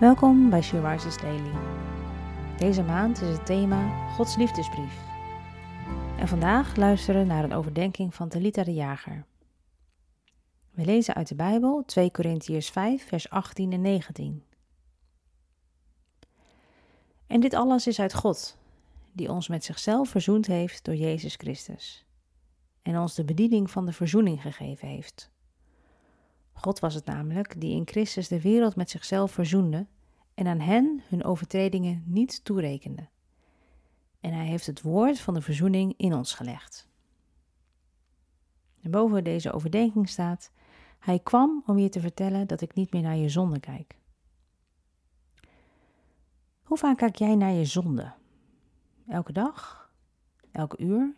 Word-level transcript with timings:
Welkom 0.00 0.50
bij 0.50 0.62
She 0.62 0.90
Rises 0.90 1.16
Daily. 1.16 1.52
Deze 2.56 2.82
maand 2.82 3.20
is 3.20 3.28
het 3.28 3.46
thema 3.46 4.08
Gods 4.14 4.36
liefdesbrief. 4.36 5.00
En 6.18 6.28
vandaag 6.28 6.76
luisteren 6.76 7.26
naar 7.26 7.44
een 7.44 7.52
overdenking 7.52 8.14
van 8.14 8.28
Talita 8.28 8.64
de 8.64 8.74
Jager. 8.74 9.24
We 10.70 10.84
lezen 10.84 11.14
uit 11.14 11.28
de 11.28 11.34
Bijbel 11.34 11.82
2 11.86 12.10
Korintiërs 12.10 12.70
5 12.70 13.06
vers 13.06 13.30
18 13.30 13.72
en 13.72 13.80
19. 13.80 14.44
En 17.26 17.40
dit 17.40 17.54
alles 17.54 17.86
is 17.86 18.00
uit 18.00 18.14
God, 18.14 18.56
die 19.12 19.30
ons 19.30 19.48
met 19.48 19.64
zichzelf 19.64 20.08
verzoend 20.08 20.46
heeft 20.46 20.84
door 20.84 20.94
Jezus 20.94 21.34
Christus 21.34 22.06
en 22.82 22.98
ons 22.98 23.14
de 23.14 23.24
bediening 23.24 23.70
van 23.70 23.86
de 23.86 23.92
verzoening 23.92 24.42
gegeven 24.42 24.88
heeft. 24.88 25.30
God 26.60 26.78
was 26.78 26.94
het 26.94 27.04
namelijk 27.04 27.60
die 27.60 27.74
in 27.74 27.86
Christus 27.86 28.28
de 28.28 28.40
wereld 28.40 28.76
met 28.76 28.90
zichzelf 28.90 29.32
verzoende 29.32 29.86
en 30.34 30.46
aan 30.46 30.60
hen 30.60 31.02
hun 31.08 31.24
overtredingen 31.24 32.02
niet 32.06 32.44
toerekende. 32.44 33.08
En 34.20 34.32
hij 34.32 34.46
heeft 34.46 34.66
het 34.66 34.82
woord 34.82 35.20
van 35.20 35.34
de 35.34 35.40
verzoening 35.40 35.94
in 35.96 36.14
ons 36.14 36.34
gelegd. 36.34 36.88
En 38.80 38.90
boven 38.90 39.24
deze 39.24 39.52
overdenking 39.52 40.08
staat: 40.08 40.50
Hij 40.98 41.18
kwam 41.18 41.62
om 41.66 41.78
je 41.78 41.88
te 41.88 42.00
vertellen 42.00 42.46
dat 42.46 42.60
ik 42.60 42.74
niet 42.74 42.92
meer 42.92 43.02
naar 43.02 43.16
je 43.16 43.28
zonde 43.28 43.60
kijk. 43.60 43.98
Hoe 46.62 46.78
vaak 46.78 46.96
kijk 46.96 47.16
jij 47.16 47.34
naar 47.34 47.52
je 47.52 47.64
zonde? 47.64 48.12
Elke 49.08 49.32
dag? 49.32 49.90
Elke 50.52 50.78
uur? 50.78 51.14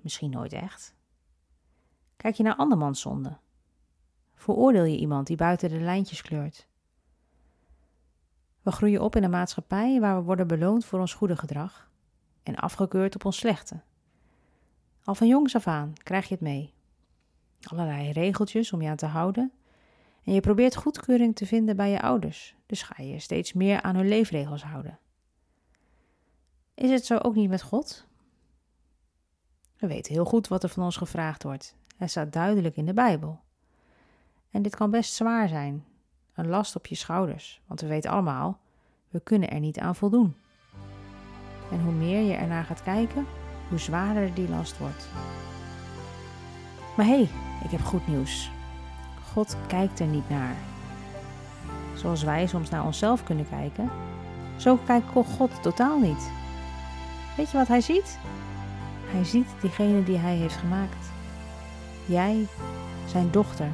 Misschien 0.00 0.30
nooit 0.30 0.52
echt. 0.52 0.94
Kijk 2.16 2.34
je 2.34 2.42
naar 2.42 2.56
andermans 2.56 3.00
zonde? 3.00 3.38
Veroordeel 4.44 4.84
je 4.84 4.98
iemand 4.98 5.26
die 5.26 5.36
buiten 5.36 5.68
de 5.68 5.80
lijntjes 5.80 6.22
kleurt? 6.22 6.66
We 8.62 8.70
groeien 8.70 9.02
op 9.02 9.16
in 9.16 9.24
een 9.24 9.30
maatschappij 9.30 10.00
waar 10.00 10.16
we 10.16 10.22
worden 10.22 10.46
beloond 10.46 10.84
voor 10.84 11.00
ons 11.00 11.14
goede 11.14 11.36
gedrag 11.36 11.90
en 12.42 12.54
afgekeurd 12.54 13.14
op 13.14 13.24
ons 13.24 13.36
slechte. 13.36 13.80
Al 15.04 15.14
van 15.14 15.26
jongs 15.26 15.54
af 15.54 15.66
aan 15.66 15.92
krijg 16.02 16.28
je 16.28 16.34
het 16.34 16.42
mee. 16.42 16.72
Allerlei 17.62 18.12
regeltjes 18.12 18.72
om 18.72 18.82
je 18.82 18.88
aan 18.88 18.96
te 18.96 19.06
houden. 19.06 19.52
En 20.24 20.32
je 20.32 20.40
probeert 20.40 20.76
goedkeuring 20.76 21.36
te 21.36 21.46
vinden 21.46 21.76
bij 21.76 21.90
je 21.90 22.02
ouders, 22.02 22.56
dus 22.66 22.82
ga 22.82 23.02
je 23.02 23.18
steeds 23.18 23.52
meer 23.52 23.82
aan 23.82 23.96
hun 23.96 24.08
leefregels 24.08 24.62
houden. 24.62 24.98
Is 26.74 26.90
het 26.90 27.06
zo 27.06 27.16
ook 27.16 27.34
niet 27.34 27.50
met 27.50 27.62
God? 27.62 28.06
We 29.76 29.86
weten 29.86 30.12
heel 30.12 30.24
goed 30.24 30.48
wat 30.48 30.62
er 30.62 30.68
van 30.68 30.84
ons 30.84 30.96
gevraagd 30.96 31.42
wordt. 31.42 31.76
Het 31.96 32.10
staat 32.10 32.32
duidelijk 32.32 32.76
in 32.76 32.86
de 32.86 32.94
Bijbel. 32.94 33.43
En 34.54 34.62
dit 34.62 34.76
kan 34.76 34.90
best 34.90 35.14
zwaar 35.14 35.48
zijn, 35.48 35.84
een 36.34 36.48
last 36.48 36.76
op 36.76 36.86
je 36.86 36.94
schouders, 36.94 37.60
want 37.66 37.80
we 37.80 37.86
weten 37.86 38.10
allemaal, 38.10 38.58
we 39.08 39.20
kunnen 39.20 39.50
er 39.50 39.60
niet 39.60 39.78
aan 39.78 39.96
voldoen. 39.96 40.34
En 41.70 41.80
hoe 41.80 41.92
meer 41.92 42.22
je 42.22 42.32
ernaar 42.32 42.64
gaat 42.64 42.82
kijken, 42.82 43.26
hoe 43.68 43.78
zwaarder 43.78 44.34
die 44.34 44.48
last 44.48 44.78
wordt. 44.78 45.08
Maar 46.96 47.06
hé, 47.06 47.12
hey, 47.12 47.28
ik 47.64 47.70
heb 47.70 47.80
goed 47.80 48.06
nieuws. 48.06 48.50
God 49.32 49.56
kijkt 49.66 50.00
er 50.00 50.06
niet 50.06 50.28
naar. 50.28 50.56
Zoals 51.94 52.22
wij 52.22 52.46
soms 52.46 52.70
naar 52.70 52.84
onszelf 52.84 53.24
kunnen 53.24 53.48
kijken, 53.48 53.90
zo 54.56 54.76
kijkt 54.76 55.06
God 55.08 55.62
totaal 55.62 55.98
niet. 55.98 56.30
Weet 57.36 57.50
je 57.50 57.56
wat 57.56 57.68
hij 57.68 57.80
ziet? 57.80 58.18
Hij 59.06 59.24
ziet 59.24 59.48
diegene 59.60 60.02
die 60.02 60.18
hij 60.18 60.36
heeft 60.36 60.56
gemaakt. 60.56 61.10
Jij, 62.06 62.46
zijn 63.06 63.30
dochter, 63.30 63.68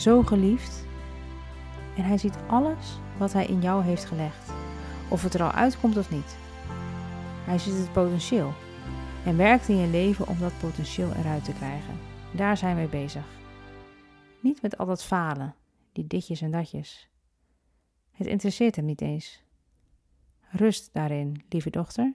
zo 0.00 0.22
geliefd. 0.22 0.86
En 1.96 2.04
hij 2.04 2.18
ziet 2.18 2.38
alles 2.46 2.98
wat 3.18 3.32
hij 3.32 3.46
in 3.46 3.60
jou 3.60 3.84
heeft 3.84 4.04
gelegd, 4.04 4.50
of 5.08 5.22
het 5.22 5.34
er 5.34 5.42
al 5.42 5.52
uitkomt 5.52 5.96
of 5.96 6.10
niet. 6.10 6.36
Hij 7.44 7.58
ziet 7.58 7.76
het 7.76 7.92
potentieel 7.92 8.52
en 9.24 9.36
werkt 9.36 9.68
in 9.68 9.76
je 9.76 9.86
leven 9.86 10.28
om 10.28 10.38
dat 10.38 10.58
potentieel 10.60 11.12
eruit 11.12 11.44
te 11.44 11.52
krijgen. 11.52 11.98
Daar 12.32 12.56
zijn 12.56 12.76
wij 12.76 12.88
bezig. 12.88 13.24
Niet 14.40 14.62
met 14.62 14.78
al 14.78 14.86
dat 14.86 15.04
falen, 15.04 15.54
die 15.92 16.06
ditjes 16.06 16.40
en 16.40 16.50
datjes. 16.50 17.08
Het 18.10 18.26
interesseert 18.26 18.76
hem 18.76 18.84
niet 18.84 19.00
eens. 19.00 19.42
Rust 20.50 20.90
daarin, 20.92 21.42
lieve 21.48 21.70
dochter. 21.70 22.14